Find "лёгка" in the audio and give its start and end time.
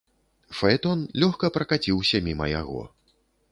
1.25-1.47